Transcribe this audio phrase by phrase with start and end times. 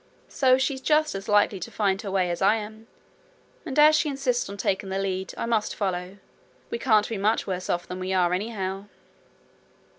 [0.29, 2.87] So she's just as likely to find her way as I am,
[3.67, 6.17] and as she insists on taking the lead, I must follow.
[6.71, 8.85] We can't be much worse off than we are, anyhow.'